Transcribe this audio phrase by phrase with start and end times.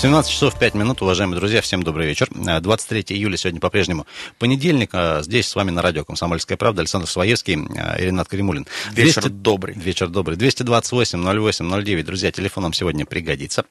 [0.00, 2.28] 17 часов 5 минут, уважаемые друзья, всем добрый вечер.
[2.30, 4.06] 23 июля сегодня по-прежнему
[4.38, 4.90] понедельник.
[4.92, 8.68] А здесь с вами на радио «Комсомольская правда» Александр Своевский, а, Иринат Каримулин.
[8.92, 9.28] Вечер 200...
[9.30, 9.74] добрый.
[9.74, 10.36] Вечер добрый.
[10.36, 12.06] 228 08 09.
[12.06, 13.64] Друзья, телефон нам сегодня пригодится.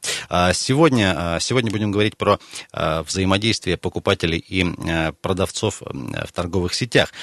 [0.52, 2.40] Сегодня, сегодня будем говорить про
[2.74, 4.66] взаимодействие покупателей и
[5.22, 7.14] продавцов в торговых сетях.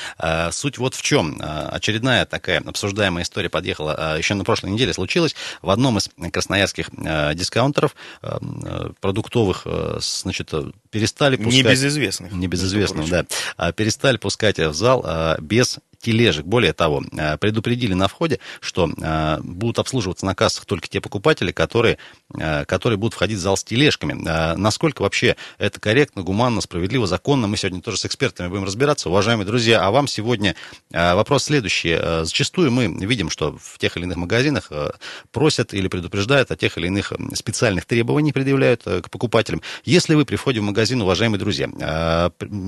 [0.51, 1.43] Суть вот в чем.
[1.43, 6.89] Очередная такая обсуждаемая история подъехала еще на прошлой неделе, случилась в одном из красноярских
[7.35, 7.95] дискаунтеров
[9.01, 11.65] продуктовых, э, значит, э, перестали пускать...
[11.65, 12.33] Небезызвестных.
[12.33, 13.27] Небезызвестных, да.
[13.57, 16.45] А, перестали пускать в зал а, без тележек.
[16.45, 18.91] Более того, э, предупредили на входе, что
[19.43, 21.97] будут обслуживаться на кассах только те покупатели, которые,
[22.29, 24.13] которые будут входить в зал с тележками.
[24.13, 29.09] Насколько вообще это корректно, гуманно, справедливо, законно, мы сегодня тоже с экспертами будем разбираться.
[29.09, 30.55] Уважаемые друзья, а вам сегодня
[30.91, 31.99] вопрос следующий.
[32.25, 34.71] Зачастую мы видим, что в тех или иных магазинах
[35.33, 39.63] просят или предупреждают о тех или иных специальных требованиях, предъявляют к покупателям.
[39.87, 41.69] Если вы при входе в магазин, уважаемые друзья,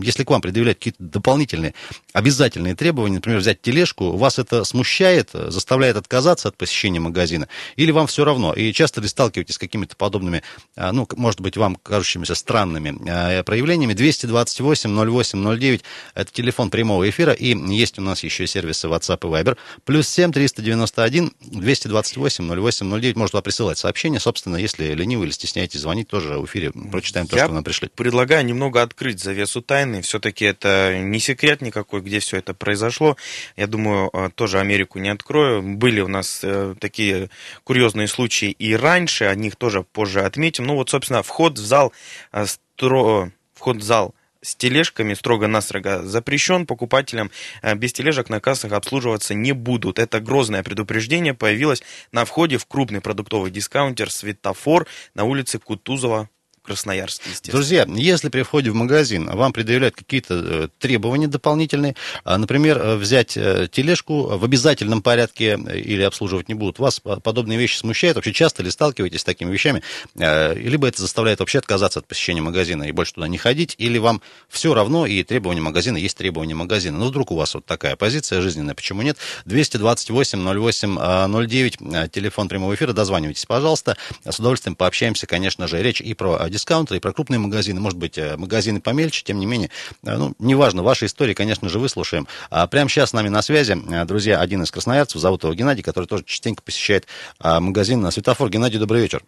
[0.03, 1.75] если к вам предъявляют какие-то дополнительные
[2.13, 8.07] обязательные требования, например, взять тележку, вас это смущает, заставляет отказаться от посещения магазина, или вам
[8.07, 8.53] все равно?
[8.53, 10.43] И часто ли сталкиваетесь с какими-то подобными,
[10.77, 13.93] а, ну, может быть, вам кажущимися странными а, проявлениями?
[13.93, 19.43] 228 08 09 это телефон прямого эфира, и есть у нас еще сервисы WhatsApp и
[19.43, 19.57] Viber.
[19.85, 23.17] Плюс 7 391 228 08 09.
[23.17, 24.21] Может вам присылать сообщение.
[24.21, 27.89] Собственно, если ленивы или стесняетесь звонить, тоже в эфире прочитаем то, Я что нам пришли.
[28.07, 30.01] Предлагаю немного открыть завесу тайны.
[30.01, 33.17] Все-таки это не секрет никакой, где все это произошло.
[33.57, 35.61] Я думаю, э, тоже Америку не открою.
[35.61, 37.31] Были у нас э, такие
[37.65, 40.67] курьезные случаи и раньше, о них тоже позже отметим.
[40.67, 41.93] Ну вот, собственно, вход в зал,
[42.31, 43.31] э, стро...
[43.55, 46.65] вход в зал с тележками строго-настрого запрещен.
[46.65, 47.33] Покупателям
[47.75, 49.99] без тележек на кассах обслуживаться не будут.
[49.99, 51.83] Это грозное предупреждение появилось
[52.13, 56.29] на входе в крупный продуктовый дискаунтер «Светофор» на улице Кутузова
[56.67, 57.53] Красноярске, естественно.
[57.53, 61.95] Друзья, если при входе в магазин вам предъявляют какие-то э, требования дополнительные,
[62.25, 67.59] а, например, э, взять э, тележку в обязательном порядке или обслуживать не будут, вас подобные
[67.59, 68.17] вещи смущают?
[68.17, 69.83] Вообще часто ли сталкиваетесь с такими вещами?
[70.15, 74.21] Либо это заставляет вообще отказаться от посещения магазина и больше туда не ходить, или вам
[74.49, 76.99] все равно, и требования магазина есть требования магазина.
[76.99, 79.19] Но вдруг у вас вот такая позиция жизненная, почему нет?
[79.45, 83.97] 228 08 09, телефон прямого эфира, дозванивайтесь, пожалуйста.
[84.25, 88.19] С удовольствием пообщаемся, конечно же, речь и про дискаунтеры, и про крупные магазины, может быть,
[88.19, 89.71] э, магазины помельче, тем не менее,
[90.05, 92.27] э, ну, неважно, ваши истории, конечно же, выслушаем.
[92.51, 95.83] А прямо сейчас с нами на связи, э, друзья, один из красноярцев, зовут его Геннадий,
[95.83, 97.07] который тоже частенько посещает
[97.41, 98.49] магазин на светофор.
[98.51, 99.23] Геннадий, добрый вечер.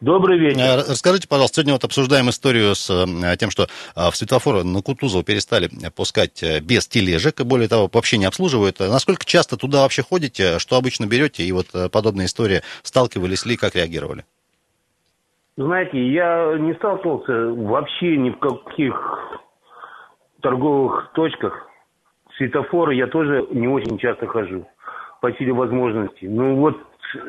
[0.00, 0.84] Добрый вечер.
[0.88, 2.86] Расскажите, пожалуйста, сегодня вот обсуждаем историю с
[3.38, 8.24] тем, что в светофор на Кутузова перестали пускать без тележек, и более того, вообще не
[8.24, 8.78] обслуживают.
[8.80, 13.74] Насколько часто туда вообще ходите, что обычно берете, и вот подобная история, сталкивались ли, как
[13.74, 14.24] реагировали?
[15.60, 19.40] Знаете, я не сталкивался вообще ни в каких
[20.40, 21.68] торговых точках.
[22.38, 24.66] Светофоры я тоже не очень часто хожу
[25.20, 26.28] по силе возможностей.
[26.28, 26.78] Ну вот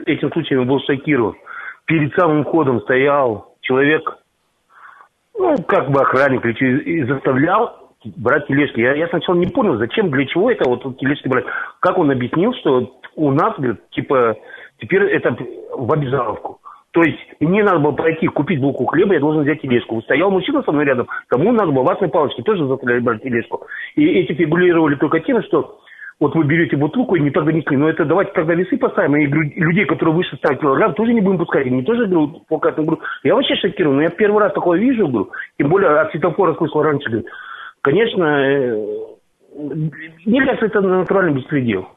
[0.06, 1.36] этим случаем я был шокирован.
[1.84, 4.18] Перед самым входом стоял человек,
[5.38, 8.80] ну, как бы охранник, и заставлял брать тележки.
[8.80, 11.44] Я, я сначала не понял, зачем, для чего это вот тележки брать.
[11.82, 14.38] Как он объяснил, что у нас, говорит, типа,
[14.80, 15.36] теперь это
[15.76, 16.61] в обязаловку.
[16.92, 20.02] То есть мне надо было пройти, купить булку хлеба, я должен взять тележку.
[20.02, 23.66] Стоял мужчина со мной рядом, тому надо было ватной палочки, тоже заставляли брать тележку.
[23.96, 25.80] И эти фигурировали только тем, что
[26.20, 27.78] вот вы берете бутылку и не так донесли.
[27.78, 31.40] Но это давайте тогда весы поставим, и людей, которые выше 100 килограмм, тоже не будем
[31.40, 31.66] пускать.
[31.66, 34.02] Они тоже, говорю, пока говорю, я вообще шокирован.
[34.02, 37.26] Я первый раз такое вижу, говорю, тем более от светофора слышал раньше, говорю,
[37.82, 38.86] конечно, э,
[40.26, 41.88] мне кажется, это натуральный беспредел.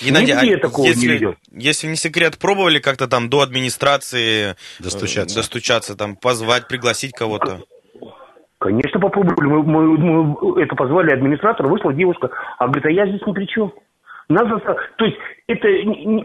[0.00, 6.16] Геннадий, а если, если не секрет, пробовали как-то там до администрации э, достучаться, достучаться там,
[6.16, 7.62] позвать, пригласить кого-то?
[8.58, 9.46] Конечно, попробовали.
[9.48, 13.46] Мы, мы, мы это позвали администратора, вышла девушка, а говорит, а я здесь ни при
[13.46, 13.72] чем.
[14.28, 14.76] Нас застав...
[14.96, 15.68] То есть, это,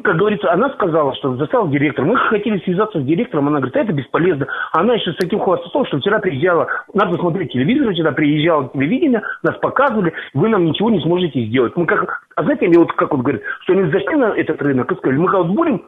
[0.04, 2.06] как говорится, она сказала, что застал директор.
[2.06, 4.48] Мы хотели связаться с директором, она говорит, а это бесполезно.
[4.72, 9.57] Она еще с таким хвастом, что вчера приезжала, надо смотреть телевизор, вчера приезжала телевидение, нас
[9.57, 11.75] показывали, вы нам ничего не сможете сделать.
[11.75, 14.92] Мы как, а знаете, они вот как вот говорят, что они зашли на этот рынок
[14.92, 15.84] и сказали, мы вот будем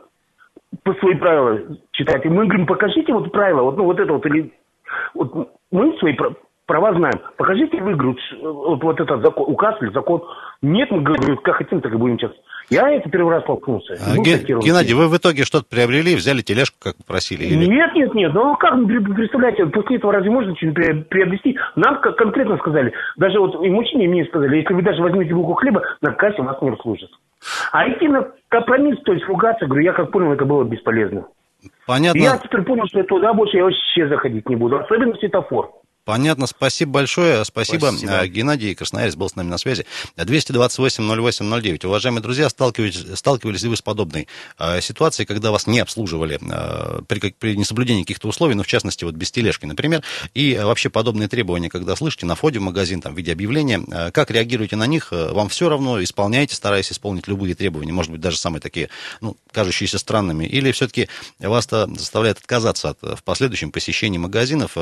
[0.84, 1.60] по свои правила
[1.92, 2.26] читать.
[2.26, 4.52] И мы говорим, покажите вот правила, вот, ну, вот это вот, или
[5.14, 6.16] вот мы свои
[6.66, 7.20] права знаем.
[7.38, 10.24] Покажите вы, говорю, вот, вот этот закон, указ или закон.
[10.62, 12.32] Нет, мы говорим, как хотим, так и будем сейчас.
[12.70, 13.96] Я это первый раз столкнулся.
[14.00, 17.44] А, Геннадий, вы в итоге что-то приобрели, взяли тележку, как попросили?
[17.44, 17.66] Или...
[17.66, 18.34] Нет, нет, нет.
[18.34, 21.58] Ну как, представляете, после этого разве можно что-нибудь приобрести?
[21.76, 25.82] Нам конкретно сказали, даже вот и мужчине мне сказали, если вы даже возьмете булку хлеба,
[26.02, 27.10] на кассе вас не обслужат.
[27.74, 31.26] А идти на компромисс, то есть ругаться, говорю, я как понял, это было бесполезно.
[31.86, 32.20] Понятно.
[32.20, 35.72] Я теперь понял, что туда больше я вообще заходить не буду, особенно светофор.
[36.04, 37.46] Понятно, спасибо большое.
[37.46, 37.88] Спасибо.
[37.92, 38.20] спасибо.
[38.20, 39.86] А, Геннадий Красноярец был с нами на связи.
[40.18, 41.86] 228-08-09.
[41.86, 44.28] Уважаемые друзья, сталкивались, сталкивались ли вы с подобной
[44.58, 49.04] э, ситуацией, когда вас не обслуживали э, при, при несоблюдении каких-то условий, ну, в частности,
[49.04, 50.04] вот без тележки, например,
[50.34, 53.82] и э, вообще подобные требования, когда слышите на входе в магазин, там, в виде объявления,
[53.92, 55.10] э, как реагируете на них?
[55.12, 58.90] Вам все равно, исполняете, стараясь исполнить любые требования, может быть, даже самые такие,
[59.22, 64.78] ну, кажущиеся странными, или все-таки вас -то заставляет отказаться от в последующем посещении магазинов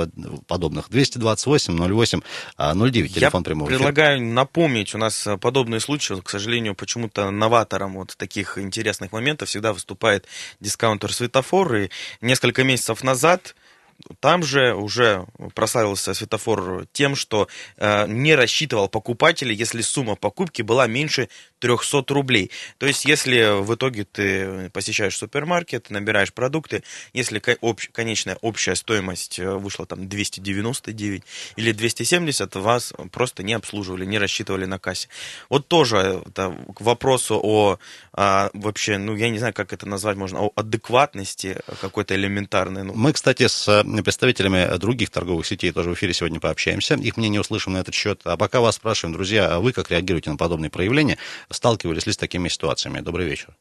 [0.48, 0.90] подобных?
[0.90, 2.22] 200 228 08
[2.58, 7.32] 09, телефон Я прямого предлагаю напомнить, у нас э, подобные случаи, вот, к сожалению, почему-то
[7.32, 10.28] новатором вот таких интересных моментов всегда выступает
[10.60, 11.90] дискаунтер светофор, и
[12.22, 13.56] несколько месяцев назад
[14.20, 15.26] там же уже
[15.56, 17.48] прославился светофор тем, что
[17.78, 21.30] э, не рассчитывал покупателя, если сумма покупки была меньше
[21.60, 22.52] 300 рублей.
[22.78, 29.40] То есть, если в итоге ты посещаешь супермаркет, набираешь продукты, если общ, конечная общая стоимость
[29.40, 31.24] э, вышла там 299
[31.56, 35.10] или 270, вас просто не обслуживали, не рассчитывали на кассе.
[35.50, 37.80] Вот тоже это к вопросу о
[38.14, 42.84] а, вообще, ну, я не знаю, как это назвать можно, о адекватности какой-то элементарной.
[42.84, 42.94] Ну.
[42.94, 46.96] Мы, кстати, с представителями других торговых сетей тоже в эфире сегодня пообщаемся.
[46.96, 48.22] Их мнение услышим на этот счет.
[48.26, 51.18] А пока вас спрашиваем, друзья, а вы как реагируете на подобные проявления?
[51.50, 53.02] Сталкивались ли с такими ситуациями?
[53.02, 53.56] Добрый вечер.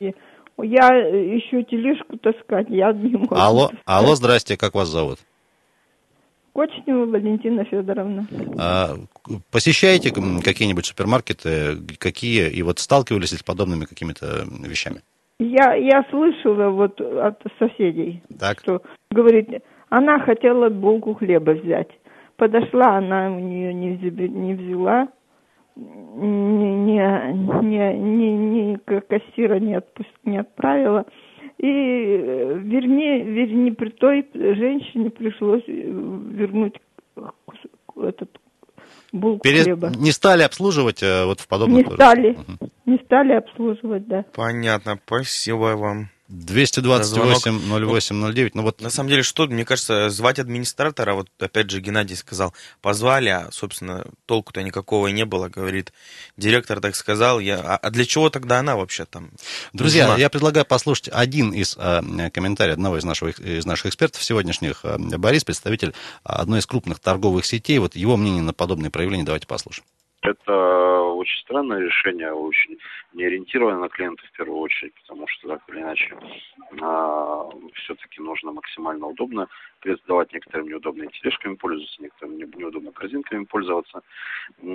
[0.00, 3.34] Я еще тележку таскать, я не могу.
[3.34, 5.18] Алло, алло, здрасте, как вас зовут?
[6.52, 8.28] Кочнева Валентина Федоровна.
[8.58, 8.96] А,
[9.50, 11.78] посещаете какие-нибудь супермаркеты?
[11.98, 12.50] Какие?
[12.50, 15.00] И вот сталкивались ли с подобными какими-то вещами?
[15.42, 18.60] Я, я слышала вот от соседей, так.
[18.60, 19.48] что говорит,
[19.88, 21.90] она хотела булку хлеба взять.
[22.36, 25.08] Подошла, она у нее не, не взяла,
[25.76, 27.00] ни, ни,
[27.62, 31.06] ни, ни, ни кассира не, отпуск, не отправила.
[31.58, 36.74] И вернее, вернее, при той женщине пришлось вернуть
[37.96, 38.30] этот
[39.12, 39.64] булку Перес...
[39.64, 39.90] хлеба.
[39.98, 41.86] Не стали обслуживать э, вот в подобных...
[41.86, 42.70] Не стали, угу.
[42.86, 44.24] Не стали обслуживать, да.
[44.34, 46.08] Понятно, спасибо вам.
[46.32, 48.50] 228-08-09.
[48.54, 48.80] Ну, вот...
[48.80, 53.48] На самом деле, что, мне кажется, звать администратора, вот опять же Геннадий сказал, позвали, а,
[53.50, 55.92] собственно, толку-то никакого не было, говорит,
[56.38, 57.60] директор так сказал, я...
[57.60, 59.28] а, а для чего тогда она вообще там
[59.74, 60.20] Друзья, нужна?
[60.20, 64.84] я предлагаю послушать один из э, комментариев одного из, нашего, из наших экспертов сегодняшних.
[64.84, 65.92] Э, Борис, представитель
[66.24, 69.84] одной из крупных торговых сетей, вот его мнение на подобные проявления давайте послушаем.
[70.22, 72.78] Это очень странное решение, очень
[73.12, 76.16] не ориентировано на клиентов в первую очередь, потому что так или иначе
[76.80, 79.48] а, все-таки нужно максимально удобно
[80.06, 84.02] давать некоторым неудобными тележками пользоваться, некоторым неудобно корзинками пользоваться.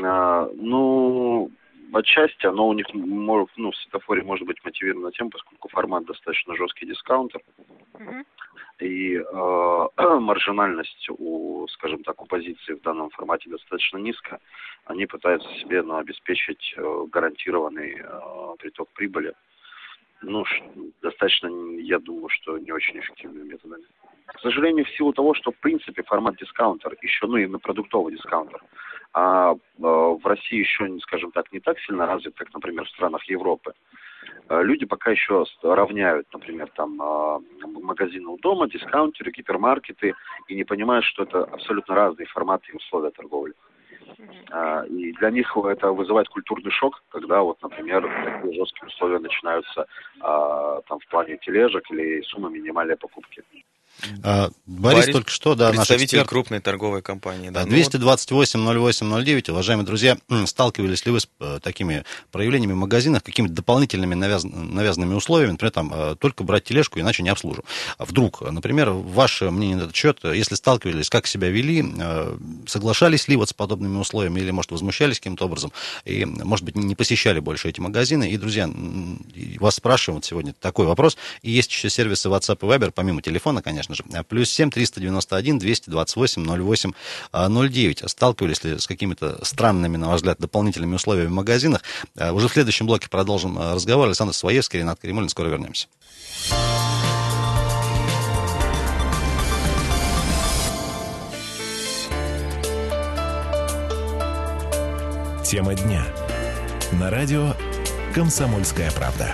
[0.04, 1.52] А, ну,
[1.94, 6.86] отчасти оно у них ну, в светофоре может быть мотивировано тем, поскольку формат достаточно жесткий
[6.86, 7.42] дискаунтер.
[7.94, 8.25] Mm-hmm.
[8.80, 9.88] И э,
[10.19, 14.39] маржинальность у, скажем так, у позиции в данном формате достаточно низкая.
[14.86, 19.34] Они пытаются себе ну, обеспечить э, гарантированный э, приток прибыли.
[20.22, 20.44] Ну,
[21.01, 21.48] достаточно,
[21.80, 23.84] я думаю, что не очень эффективными методами.
[24.25, 28.62] К сожалению, в силу того, что в принципе формат дискаунтер, еще, ну, именно продуктовый дискаунтер,
[29.19, 33.24] а э, в России еще, скажем так, не так сильно развит, как, например, в странах
[33.24, 33.74] Европы.
[34.48, 37.39] Э, люди пока еще равняют, например, там э,
[37.82, 40.13] магазины у дома, дискаунтеры, гипермаркеты,
[40.48, 43.56] и не понимают, что это абсолютно разные форматы и условия торговли.
[44.51, 49.88] А, и для них это вызывает культурный шок, когда вот, например, такие жесткие условия начинаются
[50.22, 53.44] а, там в плане тележек или суммы минимальной покупки.
[54.24, 56.27] А, Борис, Борис только что, да, наш эксперт.
[56.27, 57.50] крупной торговой компании.
[57.50, 57.63] Да.
[57.63, 64.44] 228-08-09, уважаемые друзья, сталкивались ли вы с э, такими проявлениями в магазинах, какими-то дополнительными навяз...
[64.44, 67.63] навязанными условиями, например, там, э, только брать тележку, иначе не обслужу.
[67.98, 72.38] Вдруг, например, ваше мнение на этот счет, если сталкивались, как себя вели, э,
[72.68, 75.72] соглашались ли вот с подобными условиями, или, может, возмущались каким-то образом,
[76.06, 78.30] и, может быть, не посещали больше эти магазины.
[78.30, 78.70] И, друзья,
[79.60, 83.87] вас спрашивают сегодня такой вопрос, и есть еще сервисы WhatsApp и Viber, помимо телефона, конечно,
[83.88, 84.24] конечно же.
[84.24, 86.91] Плюс 7 391 228 08
[87.34, 88.03] 09.
[88.08, 91.84] Сталкивались ли с какими-то странными, на ваш взгляд, дополнительными условиями в магазинах?
[92.17, 94.08] А, уже в следующем блоке продолжим а, разговор.
[94.08, 95.29] Александр Своевский, Ренат Каримулин.
[95.29, 95.88] Скоро вернемся.
[105.44, 106.06] Тема дня.
[106.94, 107.53] На радио
[108.13, 109.34] «Комсомольская правда».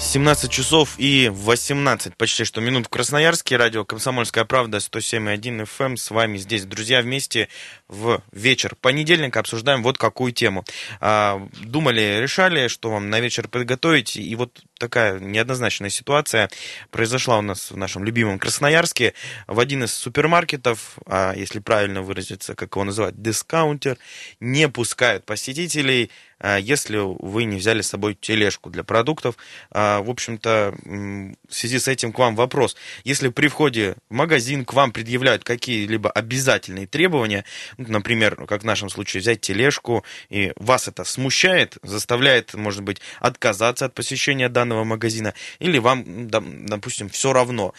[0.00, 3.56] 17 часов и 18 почти что минут в Красноярске.
[3.56, 5.84] Радио «Комсомольская правда» 107.1 FM.
[5.86, 5.96] Эм.
[5.96, 7.48] С вами здесь, друзья, вместе
[7.88, 10.64] в вечер понедельника обсуждаем вот какую тему.
[11.00, 14.16] А, думали, решали, что вам на вечер подготовить.
[14.16, 16.50] И вот такая неоднозначная ситуация
[16.90, 19.14] произошла у нас в нашем любимом Красноярске.
[19.46, 23.96] В один из супермаркетов, а если правильно выразиться, как его называют, дискаунтер,
[24.40, 29.36] не пускают посетителей а, если вы не взяли с собой тележку для продуктов.
[29.70, 32.76] В общем-то, в связи с этим к вам вопрос.
[33.04, 37.44] Если при входе в магазин к вам предъявляют какие-либо обязательные требования,
[37.78, 43.86] например, как в нашем случае, взять тележку, и вас это смущает, заставляет, может быть, отказаться
[43.86, 47.74] от посещения данного магазина, или вам, допустим, все равно,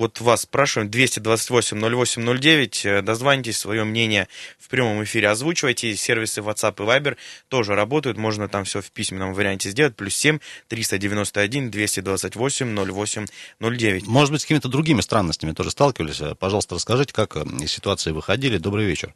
[0.00, 4.26] вот вас спрашиваем, 228-08-09, э, дозвонитесь, свое мнение
[4.58, 7.16] в прямом эфире озвучивайте, сервисы WhatsApp и Viber
[7.48, 10.38] тоже работают, можно там все в письменном варианте сделать, плюс 7
[10.68, 13.26] 391 228 08
[13.60, 14.06] 09.
[14.06, 16.22] Может быть, с какими-то другими странностями тоже сталкивались?
[16.38, 18.58] Пожалуйста, расскажите, как э, из ситуации выходили.
[18.58, 19.14] Добрый вечер.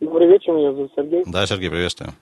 [0.00, 1.22] Добрый вечер, меня зовут Сергей.
[1.26, 2.14] Да, Сергей, приветствую.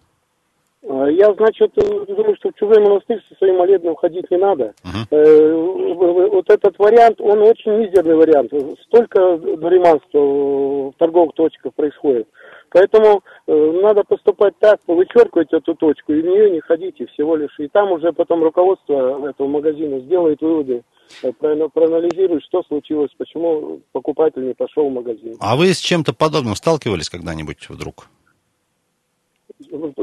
[0.89, 4.75] А, я, значит, думаю, что в чужой монастырь со своим молебном ходить не надо.
[4.83, 6.31] Uh-huh.
[6.31, 8.53] Вот этот вариант, он очень мизерный вариант.
[8.85, 12.29] Столько дуриманства в торговых точках происходит.
[12.71, 17.59] Поэтому э, надо поступать так, вычеркивать эту точку, и в нее не ходите всего лишь.
[17.59, 20.83] И там уже потом руководство этого магазина сделает выводы,
[21.23, 25.35] э, проанализирует, что случилось, почему покупатель не пошел в магазин.
[25.41, 28.07] А вы с чем-то подобным сталкивались когда-нибудь вдруг?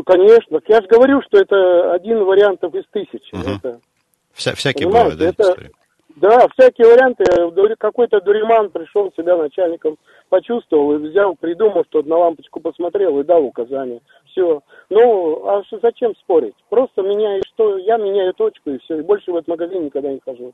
[0.06, 0.60] Конечно.
[0.68, 3.36] Я же говорю, что это один вариант из тысячи.
[3.36, 3.56] Угу.
[3.58, 3.80] Это,
[4.34, 5.56] Вся, всякие бывают, да, это,
[6.16, 7.24] Да, всякие варианты.
[7.80, 9.98] Какой-то дуриман пришел себя начальником,
[10.30, 14.02] почувствовал и взял, придумал, что на лампочку посмотрел и дал указание.
[14.32, 14.62] Все.
[14.90, 16.54] Ну, а зачем спорить?
[16.70, 19.00] Просто меняю, что я меняю точку и все.
[19.00, 20.54] И больше в этот магазин никогда не хожу.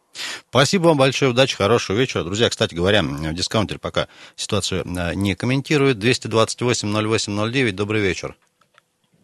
[0.49, 2.23] Спасибо вам большое, удачи, хорошего вечера.
[2.23, 3.01] Друзья, кстати говоря,
[3.33, 5.97] дискаунтер пока ситуацию э, не комментирует.
[5.97, 8.37] 228-08-09, добрый вечер.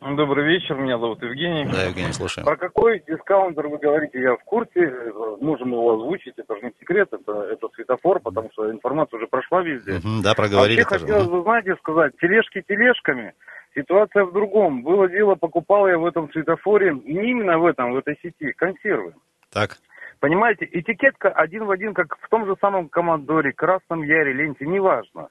[0.02, 1.66] Добрый вечер, меня зовут Евгений.
[1.66, 2.46] Да, Евгений, слушаем.
[2.46, 4.94] Про какой дискаунтер вы говорите, я в курсе,
[5.42, 9.62] можем его озвучить, это же не секрет, это, это светофор, потому что информация уже прошла
[9.62, 9.98] везде.
[9.98, 10.82] Угу, да, проговорили.
[10.84, 13.34] Вообще хотелось бы, знаете, сказать, тележки тележками,
[13.76, 14.84] ситуация в другом.
[14.84, 19.14] Было дело, покупал я в этом светофоре, не именно в этом, в этой сети, консервы.
[19.52, 19.78] Так.
[20.22, 25.28] Понимаете, этикетка один в один, как в том же самом Командоре, Красном Яре, Ленте, неважно.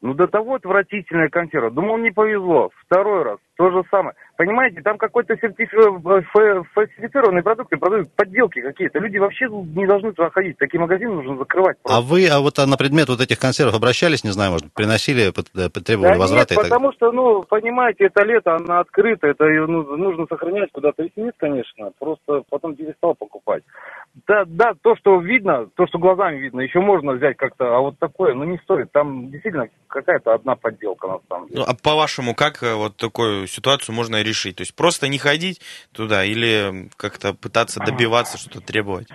[0.00, 1.70] Ну, до того отвратительная консерва.
[1.70, 2.70] Думал, не повезло.
[2.84, 3.38] Второй раз.
[3.56, 4.14] То же самое.
[4.36, 5.76] Понимаете, там какой-то сертифи...
[5.76, 8.98] Э, фальсифицированные продукты продают, подделки какие-то.
[8.98, 10.56] Люди вообще не должны туда ходить.
[10.56, 11.76] Такие магазины нужно закрывать.
[11.82, 11.98] Просто.
[11.98, 15.30] А вы а вот а на предмет вот этих консервов обращались, не знаю, может, приносили,
[15.84, 16.54] требовали да возврата?
[16.54, 21.02] Нет, потому что, ну, понимаете, это лето, она открыта, это ее ну, нужно сохранять куда-то.
[21.02, 23.62] Если нет, конечно, просто потом перестал покупать.
[24.26, 27.98] Да, да, то, что видно, то, что глазами видно, еще можно взять как-то, а вот
[27.98, 28.92] такое, ну, не стоит.
[28.92, 31.60] Там действительно какая-то одна подделка, на самом деле.
[31.60, 32.96] Ну, а по-вашему, как э, вот
[33.46, 34.56] ситуацию можно решить?
[34.56, 35.60] То есть просто не ходить
[35.92, 39.08] туда или как-то пытаться добиваться, что-то требовать?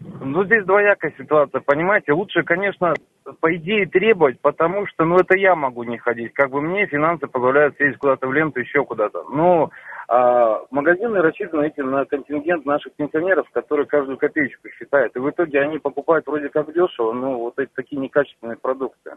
[0.00, 2.12] Ну, здесь двоякая ситуация, понимаете.
[2.12, 2.94] Лучше, конечно,
[3.40, 6.32] по идее требовать, потому что, ну, это я могу не ходить.
[6.32, 9.24] Как бы мне финансы позволяют съездить куда-то в ленту, еще куда-то.
[9.30, 9.70] Но
[10.08, 15.14] а, магазины рассчитаны эти на контингент наших пенсионеров, которые каждую копеечку считают.
[15.14, 19.12] И в итоге они покупают вроде как дешево, но вот эти такие некачественные продукты.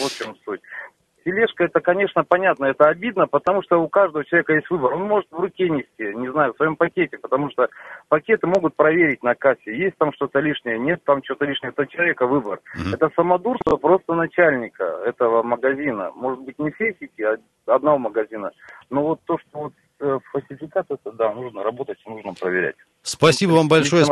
[0.00, 0.62] Вот в чем суть.
[1.24, 4.94] Тележка, это, конечно, понятно, это обидно, потому что у каждого человека есть выбор.
[4.94, 7.68] Он может в руке нести, не знаю, в своем пакете, потому что
[8.08, 12.26] пакеты могут проверить на кассе, есть там что-то лишнее, нет там что-то лишнее, это человека
[12.26, 12.60] выбор.
[12.76, 12.94] Mm-hmm.
[12.94, 16.12] Это самодурство просто начальника этого магазина.
[16.14, 18.50] Может быть, не всей сети, а одного магазина.
[18.90, 22.76] Но вот то, что вот фальсификат, это да, нужно работать, нужно проверять.
[23.02, 24.04] Спасибо вам большое.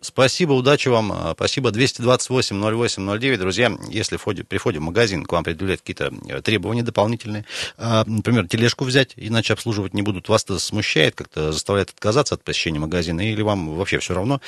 [0.00, 1.12] Спасибо, удачи вам.
[1.12, 1.70] А, спасибо.
[1.70, 3.36] 228-08-09.
[3.36, 7.44] Друзья, если входи, при входе в магазин к вам предъявляют какие-то э, требования дополнительные,
[7.78, 12.78] например, тележку взять, иначе обслуживать не будут, вас это смущает, как-то заставляет отказаться от посещения
[12.78, 14.40] магазина, или вам вообще все равно?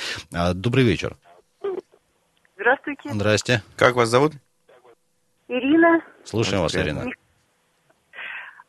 [0.53, 1.15] Добрый вечер.
[2.55, 3.09] Здравствуйте.
[3.11, 3.63] Здрасте.
[3.75, 4.33] Как вас зовут?
[5.47, 6.01] Ирина.
[6.23, 7.05] Слушаем вас, Ирина.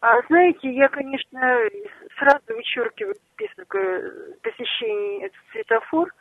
[0.01, 1.39] А, знаете, я, конечно,
[2.23, 6.13] сразу вычеркиваю список э, посещений этот светофор.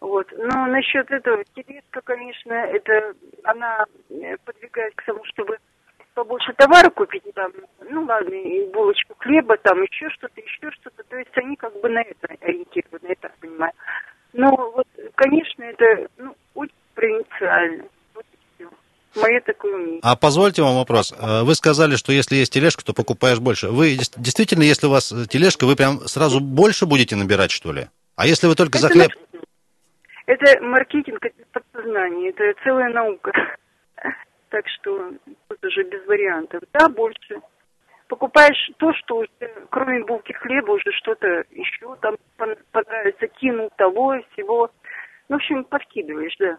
[0.00, 0.26] Вот.
[0.36, 5.58] Но насчет этого тележка, конечно, это она э, подвигает к тому, чтобы
[6.14, 7.52] побольше товара купить, там,
[7.88, 11.02] ну ладно, и булочку хлеба, там еще что-то, еще что-то.
[11.04, 13.72] То есть они как бы на это ориентированы, я так понимаю.
[14.32, 17.84] Но вот, конечно, это ну, очень провинциально.
[18.14, 18.70] Вот и все.
[19.20, 19.89] Мое такое мнение.
[20.02, 21.12] А позвольте вам вопрос.
[21.12, 23.68] Э, вы сказали, что если есть тележка, то покупаешь больше.
[23.68, 27.88] Вы действительно, если у вас тележка, вы прям сразу больше будете набирать, что ли?
[28.16, 29.10] А если вы только это за хлеб...
[30.26, 33.32] Это маркетинг, это подсознание, это целая наука.
[34.50, 35.12] Так что
[35.46, 36.60] тут уже без вариантов.
[36.72, 37.40] Да, больше.
[38.08, 42.16] Покупаешь то, что у тебя, кроме булки хлеба, уже что-то еще там
[42.72, 44.72] понравится, кинул того, всего.
[45.28, 46.58] Ну, в общем, подкидываешь, да.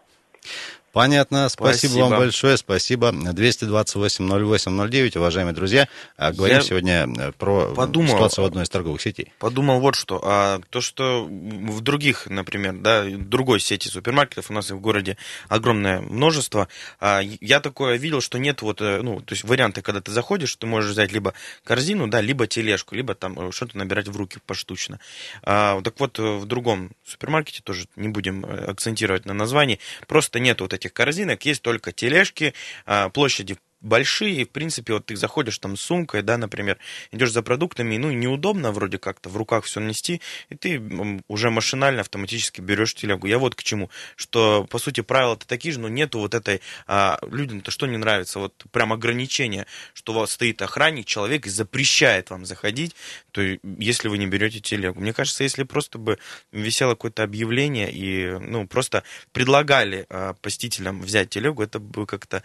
[0.92, 1.48] Понятно.
[1.48, 2.58] Спасибо, спасибо вам большое.
[2.58, 3.12] Спасибо.
[3.12, 5.88] 228-08-09, уважаемые друзья.
[6.18, 9.32] А, говорим Я сегодня э, про подумал, ситуацию в одной из торговых сетей.
[9.40, 10.20] Подумал вот что.
[10.24, 15.16] А, то, что в других, например, да, другой сети супермаркетов, у нас в городе
[15.48, 16.68] огромное множество,
[17.00, 20.54] а, я такое видел, что нет вот, э, ну, то есть варианты, когда ты заходишь,
[20.58, 21.34] ты можешь взять либо
[21.64, 25.00] корзину, да, либо тележку, либо там э, что-то набирать в руки поштучно.
[25.42, 30.74] А, так вот, в другом супермаркете, тоже не будем акцентировать на названии, просто нет вот
[30.74, 32.54] этих корзинок, есть только тележки,
[32.86, 36.78] а, площади большие, в принципе, вот ты заходишь там с сумкой, да, например,
[37.12, 40.82] идешь за продуктами, ну, неудобно вроде как-то в руках все нести, и ты
[41.28, 43.28] уже машинально, автоматически берешь телегу.
[43.28, 47.20] Я вот к чему, что, по сути, правила-то такие же, но нету вот этой, а,
[47.30, 52.30] людям-то что не нравится, вот прям ограничение, что у вас стоит охранник, человек и запрещает
[52.30, 52.96] вам заходить,
[53.32, 55.00] то если вы не берете телегу.
[55.00, 56.20] Мне кажется, если просто бы
[56.52, 62.44] висело какое-то объявление и, ну, просто предлагали а, посетителям взять телегу, это бы как-то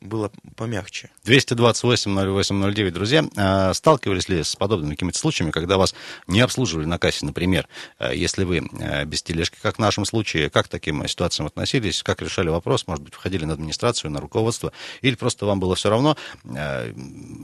[0.00, 1.10] было помягче.
[1.24, 3.24] 228-08-09, друзья.
[3.36, 5.94] А, сталкивались ли с подобными какими-то случаями, когда вас
[6.26, 10.50] не обслуживали на кассе, например, а, если вы а, без тележки, как в нашем случае,
[10.50, 14.72] как к таким ситуациям относились, как решали вопрос, может быть, входили на администрацию, на руководство,
[15.02, 16.16] или просто вам было все равно,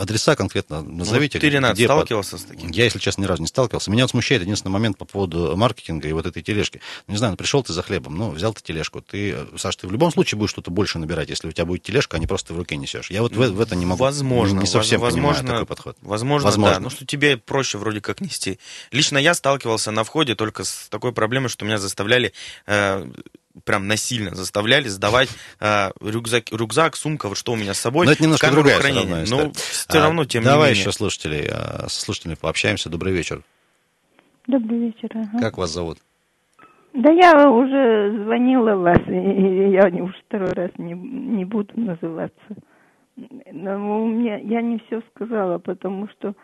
[0.01, 1.39] адреса конкретно назовите.
[1.39, 2.71] Вот ты, Ренат, где сталкивался с таким?
[2.71, 3.91] Я, если честно, ни разу не сталкивался.
[3.91, 6.81] Меня вот смущает единственный момент по поводу маркетинга и вот этой тележки.
[7.07, 9.87] Ну, не знаю, ну, пришел ты за хлебом, ну, взял ты тележку, ты, Саш, ты
[9.87, 12.55] в любом случае будешь что-то больше набирать, если у тебя будет тележка, а не просто
[12.55, 13.11] в руке несешь живешь.
[13.11, 14.03] Я вот в, в это не могу.
[14.03, 14.61] Возможно.
[14.61, 15.97] Не совсем возможно, понимаю такой подход.
[16.03, 16.81] Возможно, возможно, да.
[16.81, 18.59] Ну, что тебе проще вроде как нести.
[18.91, 22.33] Лично я сталкивался на входе только с такой проблемой, что меня заставляли
[22.67, 23.07] э,
[23.65, 25.29] прям насильно заставляли сдавать
[25.61, 28.07] э, рюкзак, рюкзак, сумка, вот что у меня с собой.
[28.07, 29.25] Но это немножко другая хранения.
[29.29, 30.81] Но все равно, тем Давай не менее.
[30.81, 32.89] еще слушателей, э, с слушателями пообщаемся.
[32.89, 33.43] Добрый вечер.
[34.47, 35.11] Добрый вечер.
[35.15, 35.39] Ага.
[35.39, 35.99] Как вас зовут?
[36.95, 42.37] Да я уже звонила вас, и я уже второй раз не, не буду называться.
[43.17, 46.35] Но у меня, я не все сказала, потому что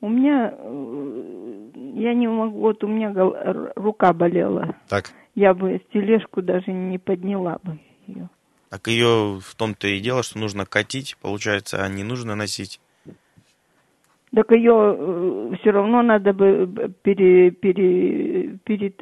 [0.00, 3.14] у меня, э, я не могу, вот у меня
[3.76, 4.74] рука болела.
[4.88, 5.12] Так.
[5.34, 8.28] Я бы тележку даже не подняла бы ее.
[8.70, 12.80] Так ее в том-то и дело, что нужно катить, получается, а не нужно носить.
[14.34, 18.92] Так ее э, все равно надо бы пере, пере, пере,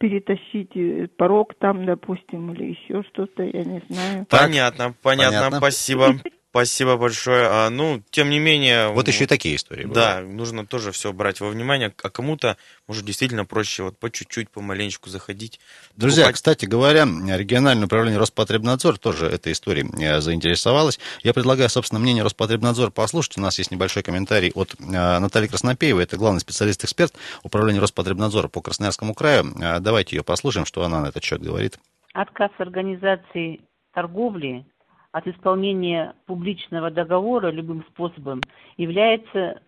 [0.00, 4.26] перетащить э, порог там, допустим, или еще что-то, я не знаю.
[4.30, 5.58] Понятно, понятно, понятно.
[5.58, 6.14] спасибо.
[6.50, 7.46] Спасибо большое.
[7.48, 8.88] А, ну, тем не менее...
[8.88, 9.84] Вот еще и такие истории.
[9.84, 10.30] Да, бывают.
[10.30, 11.94] нужно тоже все брать во внимание.
[12.02, 12.56] А кому-то,
[12.88, 15.60] может, действительно проще вот по чуть-чуть, помаленечку заходить.
[15.94, 16.34] Друзья, покупать.
[16.34, 20.98] кстати говоря, региональное управление Роспотребнадзор тоже этой историей э, заинтересовалось.
[21.22, 23.38] Я предлагаю, собственно, мнение Роспотребнадзора послушать.
[23.38, 26.02] У нас есть небольшой комментарий от э, Натальи Краснопеевой.
[26.02, 29.54] Это главный специалист-эксперт управления Роспотребнадзора по Красноярскому краю.
[29.60, 31.78] Э, давайте ее послушаем, что она на этот счет говорит.
[32.12, 33.60] Отказ организации
[33.94, 34.64] торговли
[35.12, 38.40] от исполнения публичного договора любым способом
[38.76, 39.60] является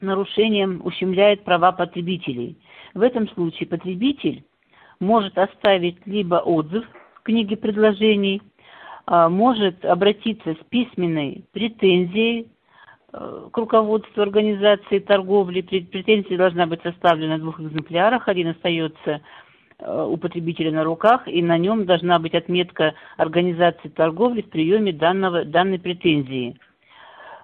[0.00, 2.56] нарушением, ущемляет права потребителей.
[2.94, 4.44] В этом случае потребитель
[5.00, 6.84] может оставить либо отзыв
[7.16, 8.42] в книге предложений,
[9.06, 12.48] а, может обратиться с письменной претензией
[13.12, 15.60] э, к руководству организации торговли.
[15.60, 18.28] Претензия должна быть составлена в двух экземплярах.
[18.28, 19.20] Один остается
[19.86, 25.44] у потребителя на руках, и на нем должна быть отметка организации торговли в приеме данного,
[25.44, 26.56] данной претензии.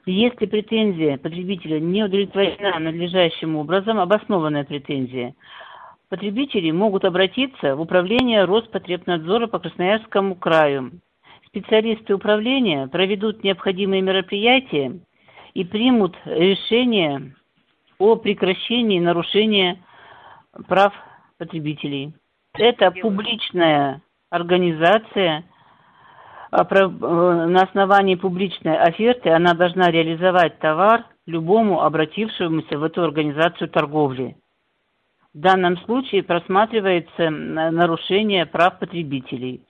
[0.07, 5.35] Если претензия потребителя не удовлетворена надлежащим образом, обоснованная претензия,
[6.09, 10.92] потребители могут обратиться в управление Роспотребнадзора по Красноярскому краю.
[11.46, 15.01] Специалисты управления проведут необходимые мероприятия
[15.55, 17.35] и примут решение
[17.98, 19.83] о прекращении нарушения
[20.68, 20.94] прав
[21.37, 22.14] потребителей.
[22.59, 25.44] Это публичная организация,
[26.51, 33.68] а э, на основании публичной оферты она должна реализовать товар любому обратившемуся в эту организацию
[33.68, 34.37] торговли.
[35.35, 39.62] В данном случае просматривается нарушение прав потребителей.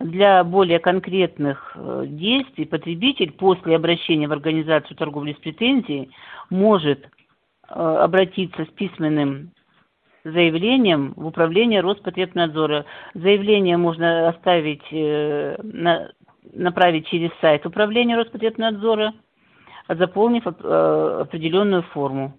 [0.00, 6.10] Для более конкретных э, действий потребитель после обращения в организацию торговли с претензией
[6.50, 7.08] может э,
[7.68, 9.52] обратиться с письменным
[10.24, 12.84] заявлением в управление Роспотребнадзора.
[13.14, 16.10] Заявление можно оставить э, на
[16.52, 19.14] направить через сайт управления Роспотребнадзора,
[19.88, 22.38] заполнив определенную форму.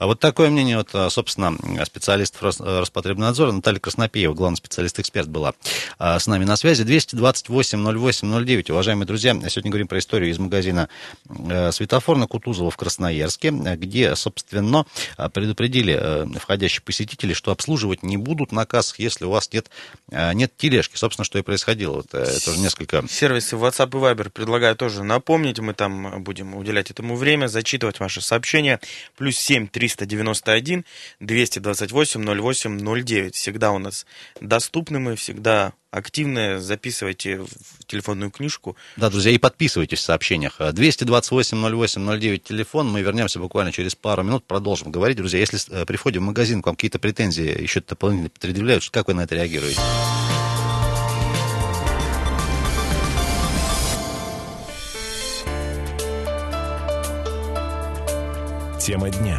[0.00, 5.52] А вот такое мнение, вот, а, собственно, специалистов Роспотребнадзора, Наталья Краснопеева, главный специалист-эксперт была
[5.98, 6.84] а, с нами на связи.
[6.84, 8.72] 228-08-09.
[8.72, 10.88] Уважаемые друзья, сегодня говорим про историю из магазина
[11.28, 14.86] э, «Светофор» на Кутузова в Красноярске, где, собственно,
[15.34, 19.68] предупредили э, входящих посетителей, что обслуживать не будут на кассах, если у вас нет,
[20.10, 20.96] э, нет тележки.
[20.96, 21.96] Собственно, что и происходило.
[21.96, 23.04] Вот, это уже несколько...
[23.06, 25.58] Сервисы WhatsApp и Viber предлагаю тоже напомнить.
[25.58, 28.80] Мы там будем уделять этому время, зачитывать ваши сообщения.
[29.18, 30.84] Плюс 7 3 391
[31.20, 33.34] 228 08 09.
[33.34, 34.06] Всегда у нас
[34.40, 36.60] доступны мы, всегда активные.
[36.60, 38.76] Записывайте в телефонную книжку.
[38.96, 40.60] Да, друзья, и подписывайтесь в сообщениях.
[40.72, 42.88] 228 08 09 телефон.
[42.88, 45.16] Мы вернемся буквально через пару минут, продолжим говорить.
[45.16, 49.08] Друзья, если э, при входе в магазин к вам какие-то претензии еще дополнительно предъявляют, как
[49.08, 49.80] вы на это реагируете?
[58.80, 59.38] Тема дня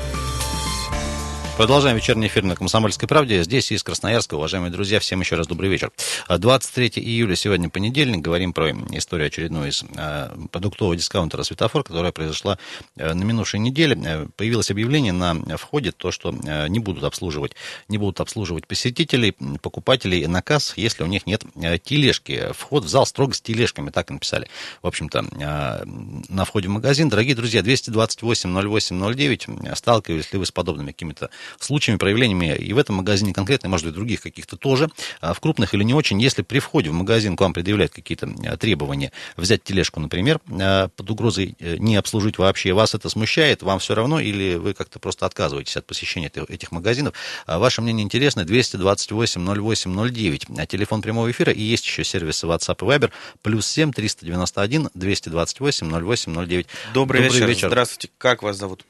[1.57, 3.43] Продолжаем вечерний эфир на «Комсомольской правде».
[3.43, 4.33] Здесь из Красноярска.
[4.33, 5.91] Уважаемые друзья, всем еще раз добрый вечер.
[6.27, 8.21] 23 июля, сегодня понедельник.
[8.21, 12.57] Говорим про историю очередную из э, продуктового дискаунтера «Светофор», которая произошла
[12.95, 14.27] э, на минувшей неделе.
[14.37, 17.55] Появилось объявление на входе, то, что не будут обслуживать,
[17.89, 21.43] не будут обслуживать посетителей, покупателей на кассах, если у них нет
[21.83, 22.47] тележки.
[22.57, 24.47] Вход в зал строго с тележками, так и написали.
[24.81, 25.25] В общем-то,
[26.29, 27.09] на входе в магазин.
[27.09, 29.47] Дорогие друзья, 228 08 09.
[29.75, 33.95] Сталкивались ли вы с подобными какими-то случаями, проявлениями и в этом магазине конкретно, может быть,
[33.95, 37.41] других каких-то тоже, а в крупных или не очень, если при входе в магазин к
[37.41, 42.73] вам предъявляют какие-то а, требования взять тележку, например, а, под угрозой э, не обслужить вообще,
[42.73, 47.13] вас это смущает, вам все равно, или вы как-то просто отказываетесь от посещения этих магазинов.
[47.47, 52.85] Ваше мнение интересно, 228 08 09, телефон прямого эфира, и есть еще сервисы WhatsApp и
[52.85, 53.11] Viber,
[53.41, 56.67] плюс 7 391 228 08 09.
[56.93, 57.47] Добрый, Добрый вечер.
[57.47, 58.85] вечер, здравствуйте, как вас зовут?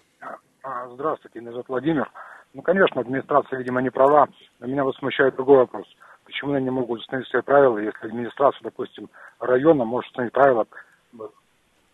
[0.94, 2.10] Здравствуйте, меня зовут Владимир.
[2.54, 4.28] Ну, конечно, администрация, видимо, не права,
[4.60, 5.88] но меня вот смущает другой вопрос.
[6.26, 9.10] Почему они не могут установить свои правила, если администрация, допустим,
[9.40, 10.66] района может установить правила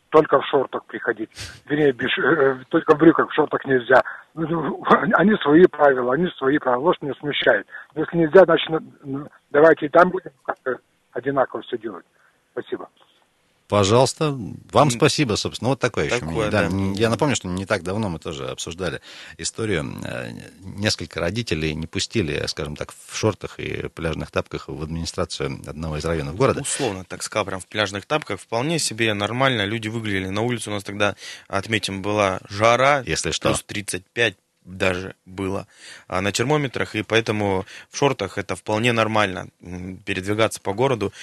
[0.09, 1.29] только в шортах приходить.
[1.65, 4.01] Вернее, без, э, только в брюках, в шортах нельзя.
[4.33, 6.81] Ну, ну они свои правила, они свои правила.
[6.81, 7.67] Вот меня смущает.
[7.95, 8.69] Если нельзя, значит,
[9.03, 10.31] ну, давайте и там будем
[11.11, 12.05] одинаково все делать.
[12.53, 12.89] Спасибо.
[13.67, 14.37] Пожалуйста,
[14.71, 15.69] вам спасибо, собственно.
[15.69, 16.49] Вот такое, такое еще.
[16.49, 16.69] Да.
[16.69, 16.75] Да.
[16.95, 19.01] Я напомню, что не так давно мы тоже обсуждали
[19.37, 19.93] историю.
[20.05, 25.97] Э, несколько родителей не пустили, скажем так, в шортах и пляжных тапках в администрацию одного
[25.97, 26.61] из районов города.
[26.61, 29.65] Условно, так сказал, прям в пляжных тапках вполне себе нормально.
[29.65, 30.69] Люди выглядели на улице.
[30.69, 31.17] У нас тогда,
[31.49, 33.03] отметим, была жара.
[33.05, 33.49] Если что.
[33.49, 34.35] Плюс 35,
[34.67, 35.65] даже было
[36.07, 39.49] а на термометрах, и поэтому в шортах это вполне нормально
[40.05, 41.13] передвигаться по городу,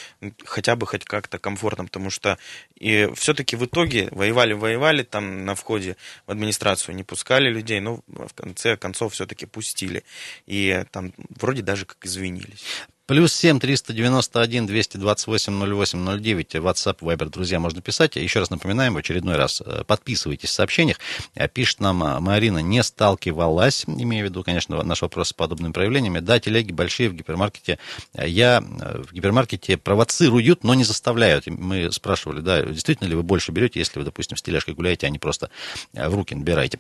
[0.44, 2.38] хотя бы хоть как-то комфортно, потому что
[2.74, 8.32] и все-таки в итоге воевали-воевали там на входе в администрацию, не пускали людей, но в
[8.34, 10.04] конце концов все-таки пустили,
[10.46, 12.64] и там вроде даже как извинились.
[13.06, 17.60] Плюс семь триста девяносто один двести двадцать восемь ноль восемь ноль девять WhatsApp, Viber, друзья,
[17.60, 18.16] можно писать.
[18.16, 20.98] Еще раз напоминаем в очередной раз, э, подписывайтесь в сообщениях.
[21.34, 25.72] Э, пишет нам э, Марина, не сталкивалась, имея в виду, конечно, наш вопрос с подобными
[25.72, 26.20] проявлениями.
[26.20, 27.78] Да, телеги большие в гипермаркете.
[28.14, 31.46] Я в гипермаркете провоцируют, но не заставляют.
[31.46, 35.10] Мы спрашивали, да, действительно ли вы больше берете, если вы, допустим, с тележкой гуляете, а
[35.10, 35.50] не просто
[35.92, 36.78] в руки набираете.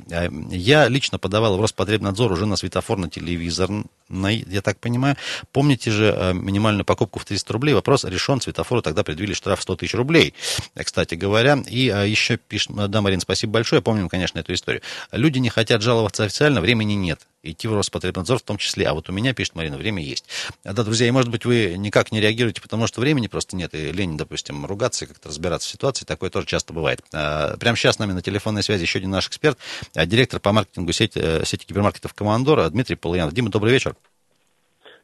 [0.50, 3.68] Я лично подавал в Роспотребнадзор уже на светофор на телевизор,
[4.08, 5.18] я так понимаю.
[5.52, 7.74] Помните же Э, минимальную покупку в 300 рублей.
[7.74, 10.34] Вопрос решен, светофору тогда предъявили штраф 100 тысяч рублей,
[10.74, 11.58] кстати говоря.
[11.66, 14.82] И э, еще пишет, да, Марин, спасибо большое, помним, конечно, эту историю.
[15.12, 17.26] Люди не хотят жаловаться официально, времени нет.
[17.42, 18.86] Идти в Роспотребнадзор в том числе.
[18.86, 20.24] А вот у меня, пишет Марина, время есть.
[20.64, 23.92] Да, друзья, и может быть вы никак не реагируете, потому что времени просто нет, и
[23.92, 26.04] лень, допустим, ругаться как-то разбираться в ситуации.
[26.04, 27.02] Такое тоже часто бывает.
[27.12, 29.58] А, прямо сейчас с нами на телефонной связи еще один наш эксперт,
[29.94, 33.34] а, директор по маркетингу сети, э, сети гипермаркетов Командора Дмитрий Полуянов.
[33.34, 33.94] Дима, добрый вечер.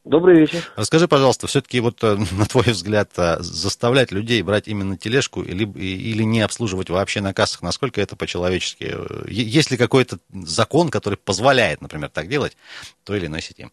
[0.05, 0.61] Добрый вечер.
[0.77, 5.65] Расскажи, пожалуйста, все-таки вот э, на твой взгляд, э, заставлять людей брать именно тележку или,
[5.65, 8.95] или не обслуживать вообще на кассах, насколько это по-человечески?
[8.95, 12.57] Э, есть ли какой-то закон, который позволяет, например, так делать
[13.05, 13.69] той или иной сети?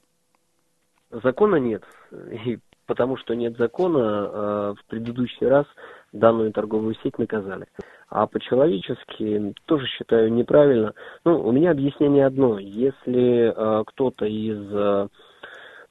[1.12, 1.84] Закона нет.
[2.46, 5.66] И потому что нет закона, в предыдущий раз
[6.12, 7.68] данную торговую сеть наказали.
[8.10, 10.94] А по-человечески тоже считаю неправильно.
[11.24, 12.60] Ну, у меня объяснение одно.
[12.60, 13.54] Если
[13.86, 15.10] кто-то из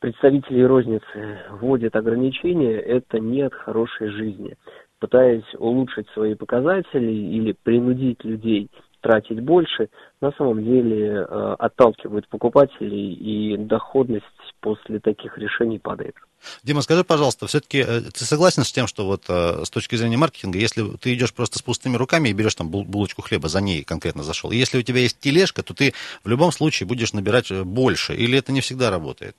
[0.00, 4.56] представители розницы вводят ограничения, это не от хорошей жизни.
[4.98, 8.70] Пытаясь улучшить свои показатели или принудить людей
[9.02, 9.88] тратить больше,
[10.20, 14.24] на самом деле э, отталкивают покупателей и доходность
[14.60, 16.16] после таких решений падает.
[16.64, 20.16] Дима, скажи, пожалуйста, все-таки э, ты согласен с тем, что вот э, с точки зрения
[20.16, 23.84] маркетинга, если ты идешь просто с пустыми руками и берешь там булочку хлеба, за ней
[23.84, 27.50] конкретно зашел, и если у тебя есть тележка, то ты в любом случае будешь набирать
[27.50, 29.36] э, больше, или это не всегда работает?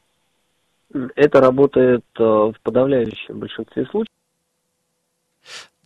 [1.15, 4.07] Это работает в подавляющем большинстве случаев.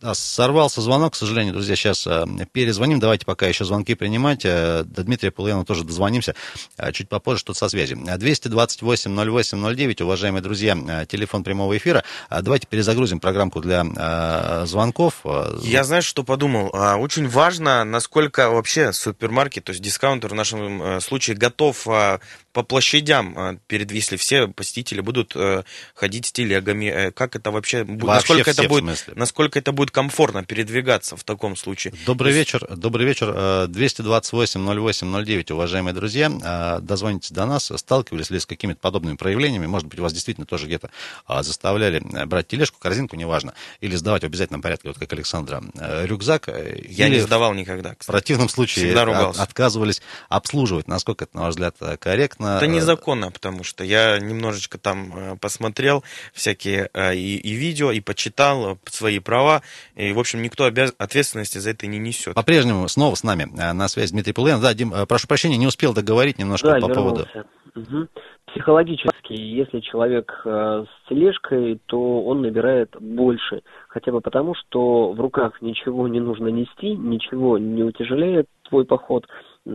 [0.02, 2.98] Да, сорвался звонок, к сожалению, друзья, сейчас э, перезвоним.
[2.98, 4.44] Давайте пока еще звонки принимать.
[4.44, 6.34] Э, до Дмитрия Полуянова тоже дозвонимся
[6.76, 7.94] э, чуть попозже, что-то со связи.
[7.94, 12.02] 228-08-09, уважаемые друзья, телефон прямого эфира.
[12.28, 15.24] Давайте перезагрузим программку для звонков.
[15.62, 16.70] Я, знаешь, что подумал?
[16.74, 22.18] А, очень важно, насколько вообще супермаркет, то есть дискаунтер в нашем случае готов а,
[22.52, 25.62] по площадям, а, перед, если все посетители будут э,
[25.94, 30.44] ходить с телегами, э, как это вообще, вообще насколько это будет, насколько это будет комфортно
[30.44, 31.94] передвигаться в таком случае.
[32.06, 33.28] Добрый вечер, добрый вечер,
[33.68, 40.00] 228-08-09, э, уважаемые друзья, дозвонитесь до нас, сталкивались ли с какими-то подобными проявлениями, может быть,
[40.00, 40.90] вас действительно тоже где-то
[41.26, 46.48] а, заставляли брать тележку, корзинку, неважно, или сдавать в обязательном порядке, вот как Александра, рюкзак.
[46.88, 48.08] Я не сдавал никогда, кстати.
[48.08, 52.56] В противном случае отказывались обслуживать, насколько это, на ваш взгляд, корректно.
[52.56, 56.02] Это незаконно, потому что я немножечко там э, посмотрел
[56.32, 59.62] всякие э, и, и видео, и почитал свои права,
[59.94, 60.94] и, в общем, никто обяз...
[60.98, 62.34] ответственности за это не несет.
[62.34, 64.60] По-прежнему снова с нами э, на связи Дмитрий Пулен.
[64.60, 67.26] Да, Дим, прошу прощения, не успел договорить немножко да, по вернулся.
[67.34, 67.48] поводу...
[67.74, 68.08] Угу.
[68.48, 73.62] Психологически, если человек э, с тележкой, то он набирает больше.
[73.88, 79.26] Хотя бы потому, что в руках ничего не нужно нести, ничего не утяжеляет твой поход.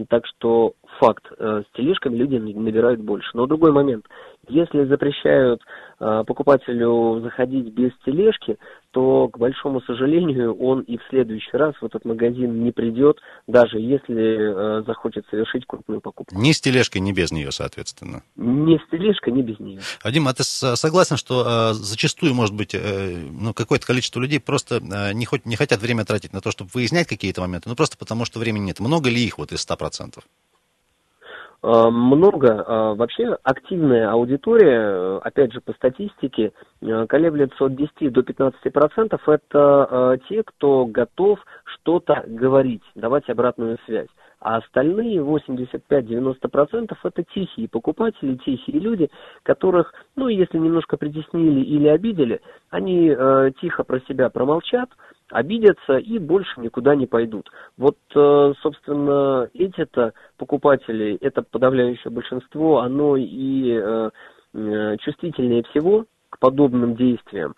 [0.10, 3.30] Так что факт, э, с тележками люди набирают больше.
[3.34, 4.06] Но другой момент,
[4.48, 5.62] если запрещают
[6.00, 8.58] э, покупателю заходить без тележки,
[8.98, 13.78] то, к большому сожалению, он и в следующий раз в этот магазин не придет, даже
[13.78, 16.36] если э, захочет совершить крупную покупку.
[16.36, 18.24] Ни с тележкой, ни без нее, соответственно.
[18.36, 19.82] Ни с тележкой, ни без нее.
[20.02, 24.80] А, Дима, а ты согласен, что зачастую, может быть, ну, какое-то количество людей просто
[25.14, 28.26] не, хоть, не хотят время тратить на то, чтобы выяснять какие-то моменты, ну, просто потому
[28.26, 28.80] что времени нет.
[28.80, 30.24] Много ли их вот из 100%?
[31.64, 32.48] Э, много.
[32.48, 36.54] Э, вообще активная аудитория, э, опять же, по статистике,
[37.10, 39.28] колеблется от 10 до 15 процентов.
[39.28, 44.10] Это те, кто готов что-то говорить, давать обратную связь.
[44.40, 49.10] А остальные 85-90% это тихие покупатели, тихие люди,
[49.42, 54.90] которых, ну, если немножко притеснили или обидели, они э, тихо про себя промолчат,
[55.32, 57.50] обидятся и больше никуда не пойдут.
[57.78, 64.10] Вот, э, собственно, эти-то покупатели, это подавляющее большинство, оно и э,
[64.54, 67.56] э, чувствительнее всего к подобным действиям.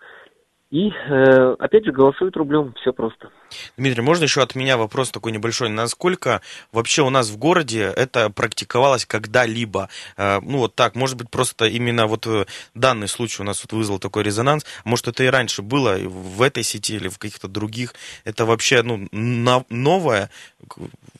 [0.70, 3.30] И, э, опять же, голосуют рублем, все просто.
[3.76, 5.68] Дмитрий, можно еще от меня вопрос такой небольшой?
[5.68, 9.88] Насколько вообще у нас в городе это практиковалось когда-либо?
[10.16, 13.72] Э, ну, вот так, может быть, просто именно вот э, данный случай у нас вот
[13.72, 14.64] вызвал такой резонанс.
[14.84, 17.94] Может, это и раньше было в этой сети или в каких-то других.
[18.24, 20.30] Это вообще, ну, новое,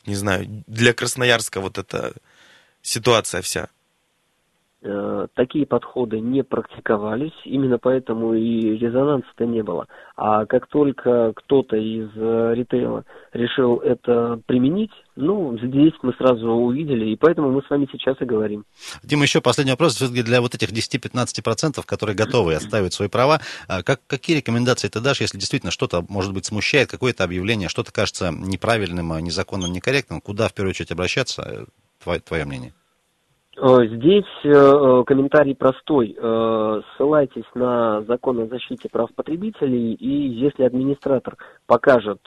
[0.07, 2.13] не знаю, для Красноярска вот эта
[2.83, 3.69] ситуация вся.
[4.83, 9.87] Э, такие подходы не практиковались, именно поэтому и резонанса-то не было.
[10.17, 17.11] А как только кто-то из э, ритейла решил это применить, ну, здесь мы сразу увидели,
[17.11, 18.65] и поэтому мы с вами сейчас и говорим.
[19.03, 19.97] Дима, еще последний вопрос.
[19.97, 25.01] Все-таки для вот этих 10-15%, которые готовы оставить свои права, а как, какие рекомендации ты
[25.01, 30.49] дашь, если действительно что-то, может быть, смущает, какое-то объявление, что-то кажется неправильным, незаконным, некорректным, куда
[30.49, 31.67] в первую очередь обращаться?
[32.03, 32.73] Твое, твое мнение?
[33.63, 36.17] Э, здесь э, комментарий простой.
[36.17, 42.21] Э, ссылайтесь на закон о защите прав потребителей, и если администратор покажет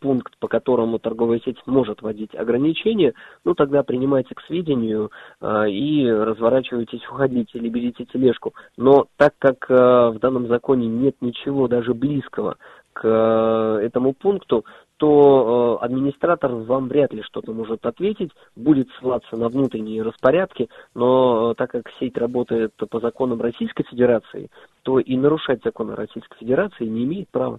[0.00, 3.14] пункт, по которому торговая сеть может вводить ограничения,
[3.44, 5.10] ну тогда принимайте к сведению
[5.42, 8.54] и разворачивайтесь, уходите или берите тележку.
[8.76, 12.56] Но так как в данном законе нет ничего даже близкого
[12.94, 13.06] к
[13.82, 14.64] этому пункту,
[14.98, 21.52] то э, администратор вам вряд ли что-то может ответить, будет ссылаться на внутренние распорядки, но
[21.52, 24.50] э, так как сеть работает по законам Российской Федерации,
[24.82, 27.58] то и нарушать законы Российской Федерации не имеет права.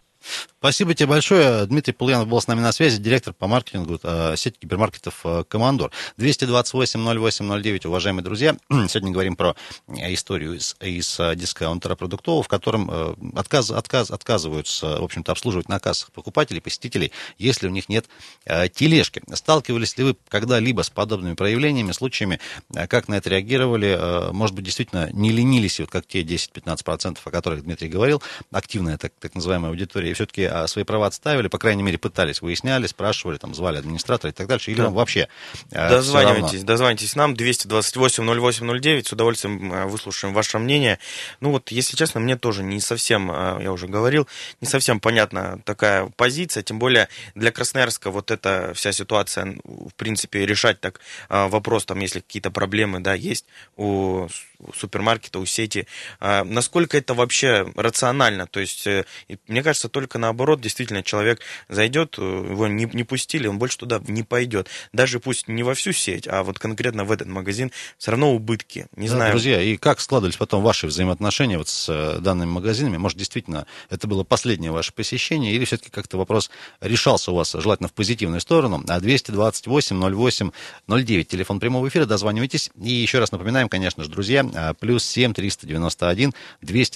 [0.59, 1.65] Спасибо тебе большое.
[1.65, 5.91] Дмитрий Пулянов был с нами на связи, директор по маркетингу э, сети гипермаркетов э, «Командор».
[6.17, 8.57] 228-08-09, уважаемые друзья.
[8.69, 9.55] Сегодня говорим про
[9.87, 15.69] историю из, из э, дискаунтера продуктового, в котором э, отказ, отказ, отказываются, в общем-то, обслуживать
[15.69, 18.07] на кассах покупателей, посетителей, если у них нет
[18.43, 19.21] э, тележки.
[19.31, 22.41] Сталкивались ли вы когда-либо с подобными проявлениями, случаями?
[22.75, 23.95] Э, как на это реагировали?
[23.97, 28.97] Э, может быть, действительно не ленились, вот как те 10-15%, о которых Дмитрий говорил, активная
[28.97, 32.87] так, так называемая аудитория и все-таки а, свои права отставили, по крайней мере, пытались, выясняли,
[32.87, 34.85] спрашивали, там, звали администратора и так дальше, или Да.
[34.85, 35.27] вам вообще
[35.71, 40.99] а, Дозванивайтесь, дозванивайтесь нам, 228-08-09, с удовольствием э, выслушаем ваше мнение.
[41.39, 44.27] Ну вот, если честно, мне тоже не совсем, э, я уже говорил,
[44.61, 50.45] не совсем понятна такая позиция, тем более для Красноярска вот эта вся ситуация, в принципе,
[50.45, 53.45] решать так э, вопрос, там, если какие-то проблемы, да, есть
[53.77, 54.27] у
[54.75, 55.87] супермаркета, у сети,
[56.19, 59.05] насколько это вообще рационально, то есть, э,
[59.47, 64.01] мне кажется, только наоборот, действительно, человек зайдет, э, его не, не пустили, он больше туда
[64.07, 68.11] не пойдет, даже пусть не во всю сеть, а вот конкретно в этот магазин, все
[68.11, 69.31] равно убытки, не Да, знаю.
[69.31, 72.97] Друзья, и как складывались потом ваши взаимоотношения вот с э, данными магазинами?
[72.97, 76.49] Может, действительно, это было последнее ваше посещение, или все-таки как-то вопрос
[76.81, 78.83] решался у вас, желательно в позитивную сторону?
[78.87, 82.69] А 228-08-09, телефон прямого эфира, дозванивайтесь.
[82.81, 86.33] И еще раз напоминаем, конечно же, друзья, а, плюс 7 391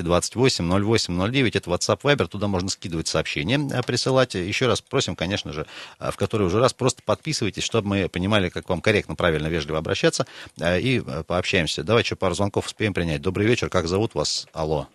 [0.02, 4.34] 228 0809, это WhatsApp Viber, туда можно скидывать сообщения, а, присылать.
[4.34, 5.68] Еще раз просим, конечно же,
[6.00, 9.78] а, в который уже раз просто подписывайтесь, чтобы мы понимали, как вам корректно, правильно, вежливо
[9.78, 10.26] обращаться,
[10.60, 11.84] а, и пообщаемся.
[11.84, 13.22] Давайте еще пару звонков успеем принять.
[13.22, 14.48] Добрый вечер, как зовут вас?
[14.54, 14.88] Алло.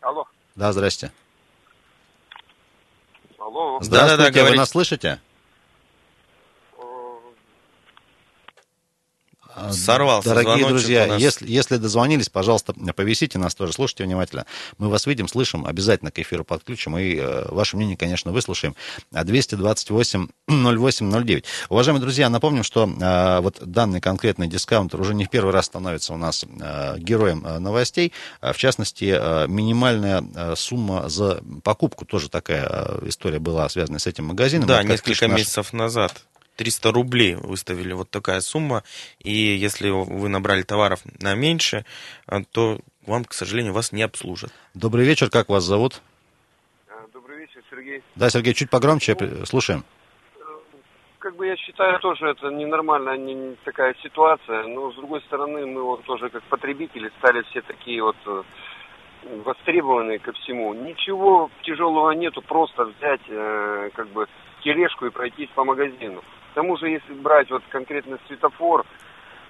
[0.00, 0.26] Алло.
[0.54, 1.10] Да, здрасте.
[3.38, 3.78] Алло.
[3.80, 4.58] Здравствуйте, вы говорите.
[4.58, 5.20] нас слышите?
[9.72, 11.20] Сорвался Дорогие звоночек друзья, у нас.
[11.20, 14.46] если, если дозвонились, пожалуйста, повисите нас тоже, слушайте внимательно.
[14.78, 18.74] Мы вас видим, слышим, обязательно к эфиру подключим и э, ваше мнение, конечно, выслушаем.
[19.12, 21.44] А 228-08-09.
[21.68, 26.14] Уважаемые друзья, напомним, что э, вот данный конкретный дискаунтер уже не в первый раз становится
[26.14, 28.12] у нас э, героем э, новостей.
[28.40, 33.98] А, В частности, э, минимальная э, сумма за покупку, тоже такая э, история была связана
[33.98, 34.68] с этим магазином.
[34.68, 36.22] Да, несколько наш- месяцев назад
[36.56, 38.82] 300 рублей выставили вот такая сумма,
[39.18, 41.84] и если вы набрали товаров на меньше,
[42.26, 44.52] а, то вам, к сожалению, вас не обслужат.
[44.74, 46.00] Добрый вечер, как вас зовут?
[47.12, 48.02] Добрый вечер, Сергей.
[48.14, 49.84] Да, Сергей, чуть погромче, при- слушаем.
[51.18, 55.66] Как бы я считаю, тоже это ненормальная не, не такая ситуация, но с другой стороны,
[55.66, 58.42] мы вот тоже как потребители стали все такие вот э,
[59.42, 60.74] востребованные ко всему.
[60.74, 64.26] Ничего тяжелого нету, просто взять э, как бы
[64.62, 66.22] тележку и пройтись по магазину.
[66.54, 68.86] К тому же, если брать вот конкретно светофор,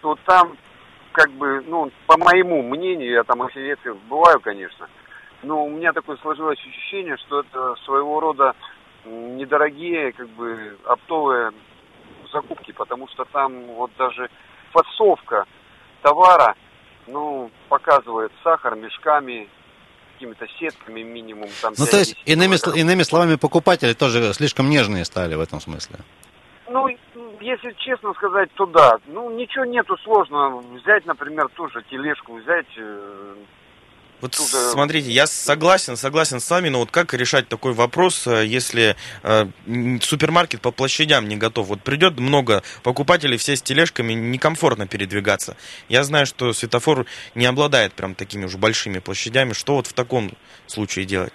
[0.01, 0.57] то там
[1.13, 4.89] как бы, ну, по моему мнению, я там очень редко бываю, конечно,
[5.43, 8.55] но у меня такое сложилось ощущение, что это своего рода
[9.05, 11.51] недорогие, как бы, оптовые
[12.33, 14.31] закупки, потому что там вот даже
[14.73, 15.45] фасовка
[16.01, 16.55] товара,
[17.07, 19.51] ну, показывает сахар мешками,
[20.15, 21.51] какими-то сетками минимум.
[21.61, 22.81] Там Ну, то 5-10 есть, иными, килограмм.
[22.81, 25.99] иными словами, покупатели тоже слишком нежные стали в этом смысле.
[26.75, 26.89] Ну,
[27.41, 28.97] если честно сказать, то да.
[29.07, 30.61] Ну, ничего нету сложного.
[30.61, 32.67] Взять, например, тоже тележку, взять...
[32.77, 33.35] э,
[34.21, 38.45] Вот туда- смотрите, я согласен, согласен с вами, но вот как решать такой вопрос, э,
[38.47, 39.47] если э,
[40.03, 41.69] супермаркет по площадям не готов?
[41.69, 45.57] Вот придет много покупателей, все с тележками, некомфортно передвигаться.
[45.89, 47.07] Я знаю, что светофор
[47.37, 49.53] не обладает прям такими уж большими площадями.
[49.53, 50.33] Что вот в таком
[50.67, 51.33] случае делать?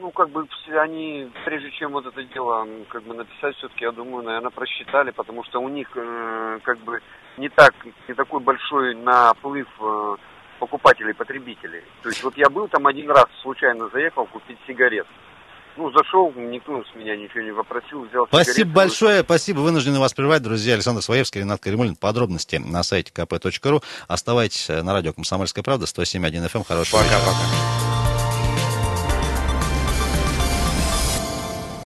[0.00, 3.92] Ну, как бы все они, прежде чем вот это дело как бы написать, все-таки, я
[3.92, 7.00] думаю, наверное, просчитали, потому что у них э, как бы
[7.36, 7.74] не так,
[8.08, 10.16] не такой большой наплыв э,
[10.58, 11.82] покупателей, потребителей.
[12.02, 15.06] То есть вот я был там один раз, случайно заехал купить сигарет.
[15.76, 19.60] Ну, зашел, никто с меня ничего не попросил, взял Спасибо сигареты, большое, спасибо.
[19.60, 20.74] Вынуждены вас прервать, друзья.
[20.74, 21.96] Александр Своевский, Ренат Каримулин.
[21.96, 23.82] Подробности на сайте kp.ru.
[24.08, 26.66] Оставайтесь э, на радио «Комсомольская правда», 107.1 FM.
[26.66, 27.18] Хорошего вечера.
[27.18, 27.79] Пока-пока.